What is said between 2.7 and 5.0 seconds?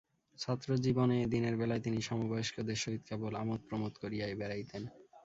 সহিত কেবল আমোদপ্রমোদ করিয়াই বেড়াইতেন।